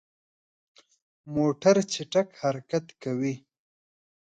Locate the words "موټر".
1.35-1.75